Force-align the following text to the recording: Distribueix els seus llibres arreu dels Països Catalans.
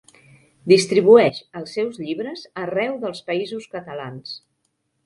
Distribueix 0.71 1.37
els 1.61 1.75
seus 1.79 2.01
llibres 2.07 2.47
arreu 2.65 2.99
dels 3.05 3.25
Països 3.31 3.71
Catalans. 3.79 4.39